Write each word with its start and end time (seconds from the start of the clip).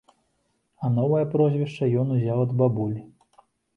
А 0.83 0.89
новае 0.95 1.21
прозвішча 1.35 1.91
ён 2.05 2.17
узяў 2.17 2.43
ад 2.45 2.51
бабулі. 2.63 2.99